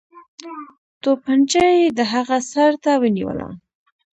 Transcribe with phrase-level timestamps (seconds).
[1.01, 3.47] توپنچه یې د هغه سر ته ونیوله.